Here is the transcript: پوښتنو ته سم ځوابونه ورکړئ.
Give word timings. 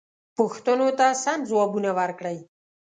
پوښتنو 0.37 0.87
ته 0.99 1.07
سم 1.23 1.39
ځوابونه 1.49 1.89
ورکړئ. 1.99 2.37